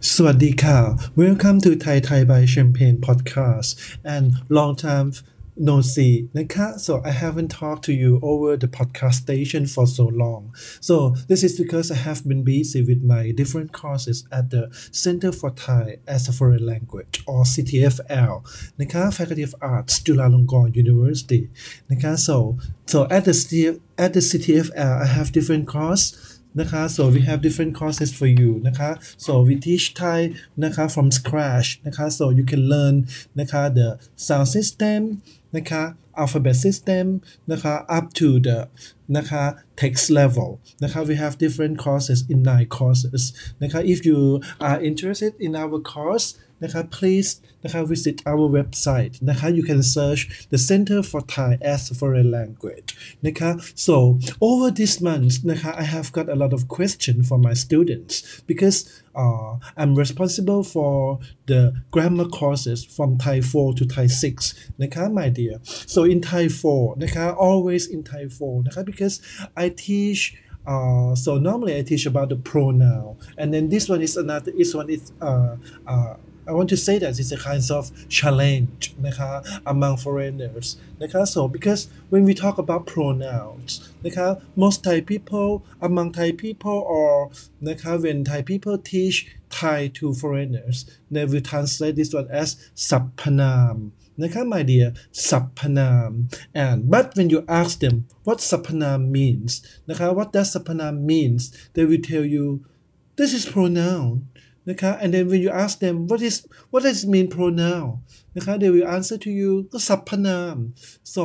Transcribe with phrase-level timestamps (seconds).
[0.00, 5.12] Swadika, welcome to Thai Thai by Champagne podcast and long time
[5.58, 6.78] no see, Nika.
[6.78, 10.54] So I haven't talked to you over the podcast station for so long.
[10.80, 15.32] So this is because I have been busy with my different courses at the Center
[15.32, 21.50] for Thai as a Foreign Language or CTFL, Nika Faculty of Arts, Chulalongkorn University,
[21.90, 22.36] นะคะ So
[22.92, 23.34] so at the
[24.04, 28.51] at the CTFL, I have different courses นะคะ so we have different courses for you
[28.67, 28.89] นะคะ
[29.25, 30.19] so we teach Thai
[30.63, 32.95] นะคะ from scratch นะคะ so you can learn
[33.39, 33.87] นะคะ the
[34.27, 35.01] sound system
[35.55, 35.83] นะคะ
[36.21, 37.05] alphabet system
[37.51, 38.59] นะคะ up to the
[39.17, 39.43] นะคะ
[39.81, 40.49] text level
[40.83, 43.23] นะคะ we have different courses in nine courses
[43.63, 44.19] นะคะ if you
[44.67, 46.27] are interested in our course
[46.63, 47.31] นะคะ please
[47.63, 50.21] นะคะ visit our website นะคะ you can search
[50.53, 52.89] the Center for Thai as a foreign language
[53.25, 53.49] นะคะ
[53.87, 53.95] so
[54.49, 58.13] over this month นะคะ I have got a lot of questions from my students
[58.51, 58.77] because
[59.21, 60.93] uh, I'm responsible for
[61.51, 61.61] the
[61.93, 64.07] grammar courses from Thai 4 to Thai
[64.39, 65.55] 6 นะคะ my dear
[65.93, 69.15] so in Thai 4นะคะ always in Thai 4นะคะ because
[69.63, 70.21] I teach
[70.65, 74.51] uh, so normally I teach about the pronoun, and then this one is another.
[74.51, 76.15] This one is uh, uh,
[76.47, 77.83] I want to say that it's a kind of
[78.17, 79.31] challenge นะคะ
[79.73, 80.67] among foreigners
[81.01, 83.71] นะคะ so because when we talk about pronouns
[84.05, 84.27] นะคะ
[84.63, 85.51] most Thai people
[85.87, 87.13] among Thai people or
[87.67, 89.17] นะคะ when Thai people teach
[89.57, 90.77] Thai to foreigners
[91.13, 92.49] they will translate this one as
[92.89, 93.75] สรรพนาม
[94.21, 94.89] นะคะ my dear
[95.29, 96.11] สรรพนาม
[96.65, 97.95] and but when you ask them
[98.27, 99.51] what สรรพนาม means
[99.89, 101.41] นะคะ what does สรรพนาม means
[101.73, 102.45] they will tell you
[103.17, 104.09] this is pronoun
[104.69, 106.35] นะคะ and then when you ask them what is
[106.71, 107.87] what does it mean pronoun
[108.35, 110.57] นะคะ they will answer to you ก็สรรพนาม
[111.15, 111.23] so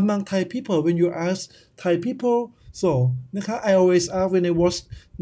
[0.00, 1.40] among Thai people when you ask
[1.82, 2.40] Thai people
[2.82, 2.90] so
[3.36, 4.76] นะคะ I always ask when I was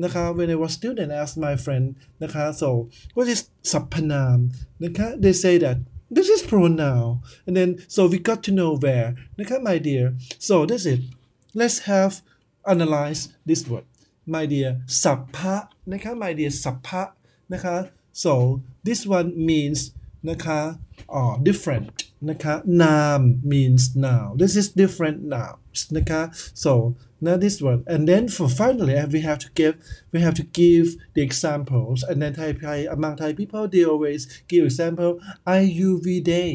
[0.04, 1.86] นะคะ when I was student I ask my friend
[2.22, 2.68] นะคะ so
[3.16, 3.40] what is
[3.72, 4.38] สรรพนาม
[4.84, 5.78] นะคะ they say that
[6.16, 7.06] this is pronoun
[7.46, 9.08] and then so we got to know where
[9.38, 10.04] นะคะ my dear
[10.48, 11.00] so that's it
[11.60, 12.12] let's have
[12.72, 13.86] analyze this word
[14.34, 14.70] my dear
[15.02, 15.56] สัพพะ
[15.92, 17.02] นะคะ my dear สัพพะ
[17.52, 17.76] นะคะ
[18.22, 18.32] so
[18.86, 19.80] this one means
[20.28, 20.60] นะคะ
[21.18, 21.86] uh, different
[22.30, 23.22] นะคะ noun
[23.52, 26.22] means noun this is different nouns นะคะ
[26.64, 26.70] so
[27.26, 29.74] now this one and then for finally we have to give
[30.12, 34.22] we have to give the examples and then Thai, Thai among Thai people they always
[34.50, 35.12] give example
[35.56, 36.52] I you we they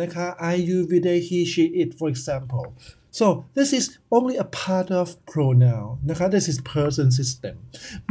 [0.00, 2.66] นะคะ I you we they he she it for example
[3.14, 7.54] so this is only a part of pronoun นะคะ this is person system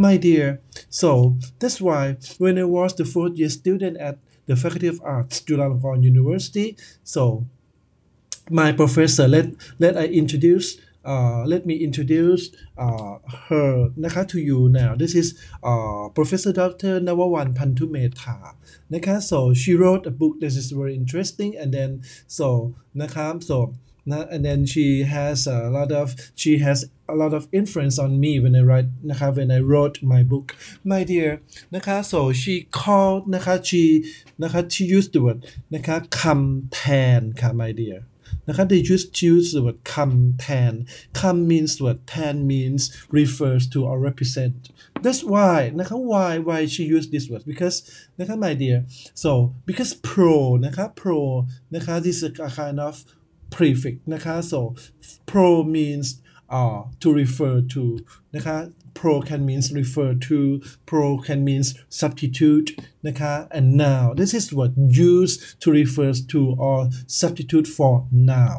[0.05, 0.47] my dear
[1.01, 1.09] so
[1.59, 2.03] that's why
[2.43, 4.15] when I was the fourth year student at
[4.49, 6.67] the Faculty of Arts Chulalongkorn University
[7.13, 7.21] so
[8.59, 9.45] my professor let
[9.83, 10.67] let I introduce
[11.05, 12.43] uh, let me introduce
[12.77, 13.15] uh,
[13.47, 13.71] her
[14.03, 15.27] นะคะ to you now this is
[15.69, 16.93] uh, Professor Dr.
[17.07, 18.37] Navawan Pantumetha
[18.93, 21.89] นะคะ so she wrote a book that is very interesting and then
[22.37, 22.47] so
[23.01, 27.47] นะคะ so na- and then she has a lot of she has a lot of
[27.51, 30.47] influence on me when I write นะคะ when I wrote my book
[30.91, 31.31] my dear
[31.75, 33.83] นะคะ so she called นะคะ she
[34.43, 35.39] นะคะ she used the word
[35.75, 36.81] นะคะคำแท
[37.19, 37.99] นค่ะ my dear
[38.47, 40.73] นะคะ they just choose the word คำแทน
[41.19, 42.81] คำ means word แทน means
[43.19, 44.55] refers to or represent
[45.03, 47.77] that's why นะคะ why why she used this word because
[48.19, 48.77] นะคะ my dear
[49.23, 49.31] so
[49.67, 50.33] because pro
[50.65, 51.19] นะคะ pro
[51.75, 52.95] นะคะ this is a kind of
[53.55, 54.59] prefix นะคะ so
[55.29, 56.07] pro means
[56.57, 57.83] uh, to refer to
[58.35, 58.57] นะคะ
[58.99, 62.69] pro can means refer to pro can means substitute
[63.07, 64.71] นะคะ and now this is what
[65.11, 66.79] used to refers to or
[67.21, 68.55] substitute for now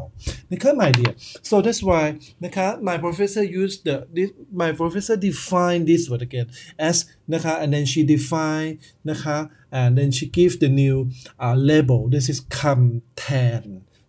[0.53, 1.12] นะคะ my dear
[1.49, 2.05] so that's why
[2.44, 4.31] นะคะ my professor used the this,
[4.62, 6.49] my professor defined this word again
[6.88, 6.97] as
[7.33, 8.71] นะคะ and then she define
[9.11, 9.37] นะคะ
[9.81, 10.97] and then she give the new
[11.44, 13.25] uh, label this is คำแท
[13.62, 13.65] น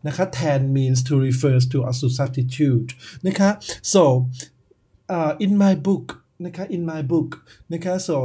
[0.07, 2.90] นะคะ tan means to refers to as to substitute
[3.28, 3.50] นะคะ
[3.94, 4.02] so
[5.16, 6.06] uh, in my book
[6.46, 7.29] นะคะ in my book
[7.74, 8.18] นะคะ so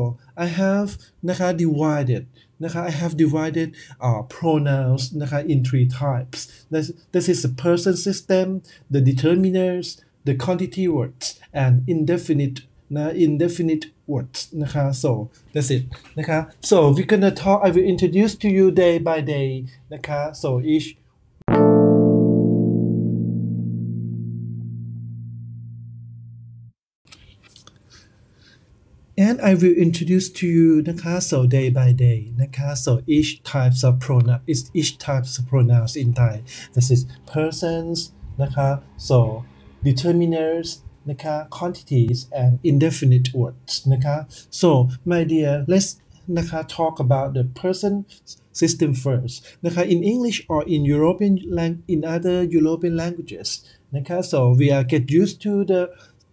[0.45, 0.91] I have
[1.29, 2.23] นะคะ divided
[2.65, 3.69] นะคะ I have divided
[4.07, 6.39] uh, pronouns นะคะ in three types
[6.73, 8.47] this, this is the person system
[8.95, 9.87] the determiners
[10.29, 11.27] the quantity words
[11.63, 12.59] and indefinite
[12.97, 15.11] นะ indefinite words นะคะ so
[15.55, 15.85] that's it
[16.19, 16.39] นะคะ
[16.71, 19.51] so we're gonna talk I will introduce to you day by day
[19.95, 20.89] นะคะ so each
[29.41, 33.93] I will introduce to you นะคะ so day by day นะคะ so each types of
[34.05, 36.35] pronoun is each types of pronouns in Thai
[36.75, 37.01] this is
[37.35, 37.97] persons
[38.43, 38.69] นะคะ
[39.09, 39.19] so
[39.89, 40.69] determiners
[41.11, 44.17] นะคะ quantities and indefinite words นะคะ
[44.61, 44.69] so
[45.11, 45.91] my dear let's
[46.39, 47.95] นะคะ talk about the person
[48.61, 53.49] system first นะคะ in English or in European lang in other European languages
[53.97, 55.83] นะคะ so we are get used to the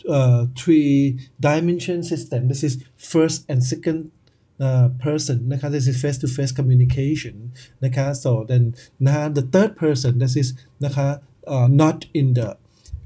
[0.09, 4.12] uh, three dimension system this is first and second
[4.59, 7.35] uh, person นะคะ this is face to face communication
[7.83, 8.63] นะคะ so then
[9.06, 10.47] นะคะ the third person this is
[10.85, 11.07] นะคะ
[11.53, 12.47] uh, not in the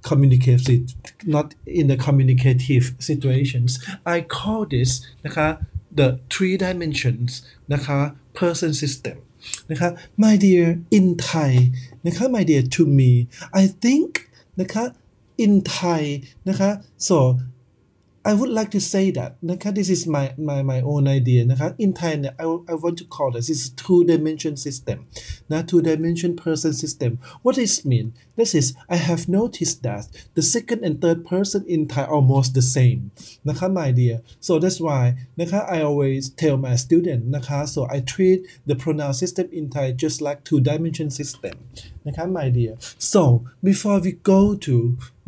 [0.09, 0.83] communicative
[1.35, 1.47] not
[1.79, 3.69] in the communicative situations
[4.15, 4.91] I call this
[5.25, 5.47] นะคะ
[5.99, 7.29] the three dimensions
[7.73, 7.99] นะคะ
[8.39, 9.17] person system
[9.71, 9.89] นะคะ
[10.23, 10.65] my dear
[10.97, 11.51] in Thai
[12.05, 13.11] นะคะ my dear to me
[13.61, 14.09] I think
[14.61, 14.83] นะคะ
[15.44, 16.02] in Thai
[16.48, 16.70] นะคะ
[17.06, 17.18] so
[18.29, 21.67] I would like to say that นะคะ this is my my my own idea นะคะ
[21.83, 24.97] in Thai เนี่ย I, I want to call this is two dimension system
[25.51, 27.11] นะ two dimension person system
[27.43, 28.07] what does it mean
[28.39, 28.65] this is
[28.95, 30.03] I have noticed that
[30.37, 32.99] the second and third person in Thai almost the same
[33.47, 35.03] นะคะ my dear so that's why
[35.39, 38.39] นะคะ I always tell my student นะคะ so I treat
[38.69, 41.55] the pronoun system in Thai just like two dimension system
[42.07, 42.73] นะคะ my dear
[43.13, 43.21] so
[43.69, 44.75] before we go to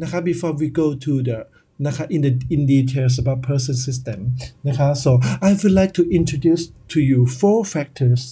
[0.01, 1.39] นะคะ before we go to the
[1.85, 4.19] นะคะ in the in details about person system
[4.67, 5.09] นะคะ so
[5.47, 8.23] I would like to introduce to you four factors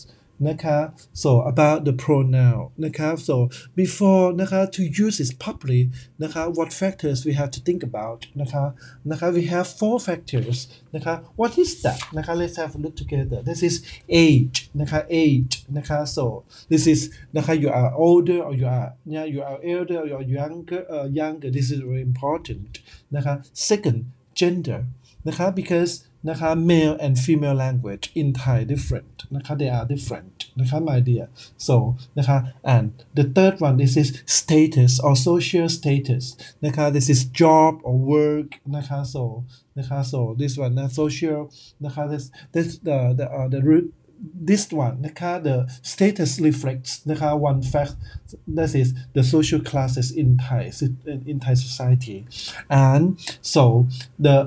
[0.48, 0.78] นะคะ
[1.24, 3.36] so about the pronoun นะคะ so
[3.80, 5.82] before นะคะ to use it properly
[6.24, 8.64] นะคะ what factors we have to think about นะคะ
[9.12, 10.58] นะคะ we have four factors
[10.96, 13.76] นะคะ what is that นะคะ let's have a look together this is
[14.26, 16.26] age นะคะ age นะคะ so
[16.72, 17.02] this is
[17.38, 20.82] นะคะ you are older or you are yeah you are elder or you are younger
[20.96, 23.01] uh, younger this is very important นะคะ
[23.53, 24.87] Second, gender
[25.55, 26.05] because
[26.57, 29.25] male and female language in Thai different
[29.59, 31.97] they are different my dear so
[32.65, 38.61] and the third one this is status or social status this is job or work
[39.05, 39.45] so
[40.03, 41.51] so this one social
[42.09, 43.93] this, this the the, uh, the root
[44.50, 45.56] this one นะคะ the
[45.92, 47.96] status reflects นะคะ one fact
[48.58, 50.64] that is the social classes in Thai
[51.32, 52.20] in Thai society
[52.88, 53.04] and
[53.54, 53.64] so
[54.28, 54.38] the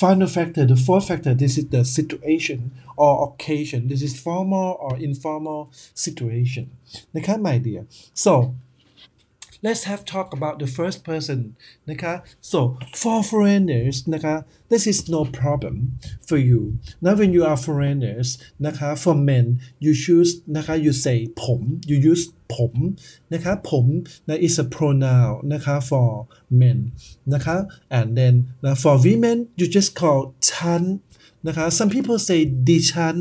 [0.00, 2.58] final factor the fourth factor this is the situation
[3.02, 5.60] or occasion this is formal or informal
[6.04, 6.64] situation
[7.16, 7.82] นะคะ my dear
[8.24, 8.32] so
[9.62, 11.40] let's have talk about the first person
[11.90, 12.14] นะคะ
[12.50, 12.58] so
[13.02, 14.34] for foreigners นะคะ
[14.70, 15.76] this is no problem
[16.28, 16.60] for you
[17.04, 18.28] now when you are foreigners
[18.66, 19.46] นะคะ for men
[19.84, 21.60] you choose นะคะ you say ผม
[21.90, 22.24] you use
[22.54, 22.74] ผม
[23.32, 23.86] นะคะ ผม
[24.28, 26.10] นะ is a pronoun นะคะ for
[26.60, 26.78] men
[27.34, 27.56] นะคะ
[27.98, 28.34] and then
[28.64, 30.20] นะ for women you just call
[30.50, 30.82] ฉัน
[31.46, 33.16] นะคะ some people say ดิฉัน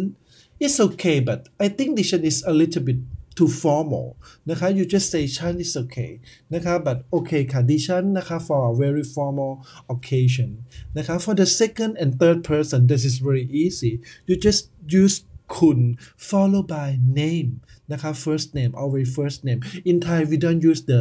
[0.63, 2.99] it's okay but I think ดิฉัน is a little bit
[3.37, 4.07] too formal
[4.49, 6.11] นะคะ you just say ฉัน is okay
[6.53, 9.53] นะคะ but okay ค่ะดิฉันนะคะ for a very formal
[9.95, 10.49] occasion
[10.97, 13.93] นะคะ for the second and third person this is very easy
[14.27, 14.61] you just
[15.01, 15.15] use
[15.55, 15.79] คุณ
[16.27, 16.89] followed by
[17.21, 17.49] name
[17.91, 19.59] นะคะ first name always first name
[19.89, 20.99] in Thai we don't use the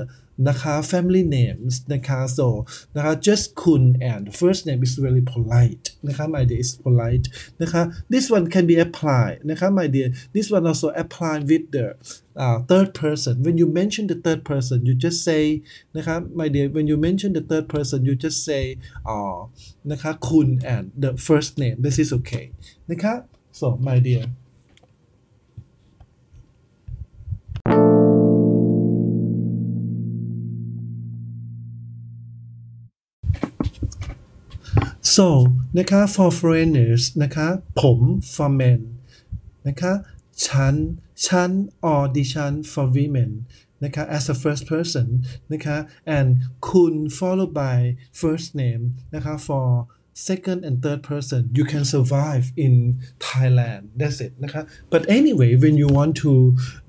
[0.48, 2.46] นะคะ family names นะคะ so
[2.96, 7.26] นะคะ just คุณ and first name is really polite นะคะ my dear is polite
[7.62, 7.82] นะคะ
[8.12, 11.86] this one can be applied นะคะ my dear this one also apply with the
[12.44, 15.44] uh, third person when you mention the third person you just say
[15.96, 18.64] นะคะ my dear when you mention the third person you just say
[19.08, 19.18] อ๋อ
[19.90, 22.44] นะคะ คุณ and the first name this is okay
[22.90, 23.14] นะคะ
[23.58, 24.24] so my dear
[35.21, 35.29] So
[35.77, 37.47] นะคะ for foreigners นะคะ
[37.81, 37.99] ผม
[38.33, 38.81] for men
[39.67, 39.93] นะคะ
[40.45, 40.75] ฉัน
[41.25, 41.51] ฉัน
[41.91, 43.31] or ดิฉัน for women
[43.83, 45.07] นะคะ as a first person
[45.53, 45.77] นะคะ
[46.17, 46.29] and
[46.69, 47.77] คุณ followed by
[48.21, 48.83] first name
[49.15, 49.67] นะคะ for
[50.16, 52.74] second and third person you can survive in
[53.28, 54.62] Thailand that's it นะคะ
[54.92, 56.32] but anyway when you want to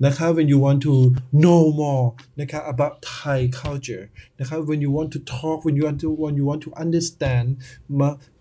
[0.06, 0.94] นะคะ when you want to
[1.42, 2.06] know more
[2.40, 4.04] นะคะ about Thai culture
[4.40, 7.46] นะคะ when you want to talk when you want to when you want to understand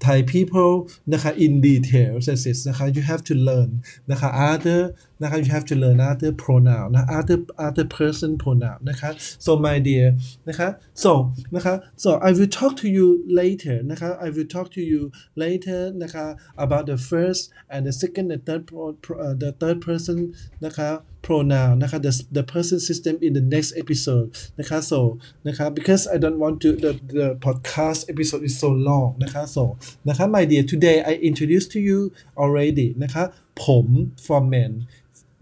[0.05, 0.73] Thai people
[1.13, 3.71] นะคะ in details that's it นะคะ you have to learn
[4.11, 4.81] นะคะ other
[5.21, 9.09] นะคะ you have to learn other pronoun นะ other other person pronoun นะคะ
[9.45, 10.07] so my dear
[10.49, 10.69] นะคะ
[11.03, 11.11] so
[11.55, 13.07] นะคะ so I will talk to you
[13.41, 15.01] later นะคะ I will talk to you
[15.43, 16.25] later นะคะ
[16.65, 17.41] about the first
[17.73, 20.17] and the second and third pro, pro, uh, the third person
[20.65, 20.89] นะคะ
[21.25, 24.27] pronoun นะคะ the the person system in the next episode
[24.59, 24.99] นะคะ so
[25.47, 29.63] นะคะ because I don't want to the the podcast episode is so long นะคะ so
[30.09, 31.99] นะคะ my dear today I introduced to you
[32.43, 33.23] already นะคะ
[33.63, 33.87] ผม
[34.25, 34.73] for men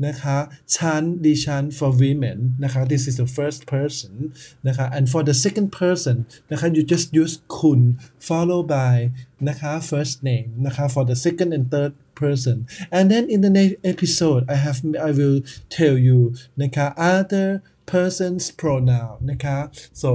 [0.08, 0.38] นะคะ
[0.76, 4.14] ฉัน ดิฉัน for women นะคะ this is the first person
[4.68, 6.18] นะคะ and for the second person
[6.52, 7.82] นะคะ you just use คุณ
[8.28, 8.98] followed by
[9.50, 12.58] นะคะ first name นะคะ for the second and third person
[12.98, 15.40] and then in the next episode I have I will
[15.78, 16.20] tell you
[16.62, 17.48] นะคะ other
[17.94, 19.58] person's pronoun นะคะ
[20.04, 20.10] so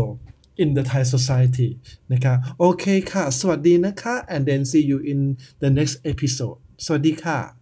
[0.62, 1.70] in the Thai society
[2.12, 5.20] นะคะโอเคค่ะ สวัสดีนะคะ and then see you in
[5.62, 7.53] the next episode สวัสดีค่ะ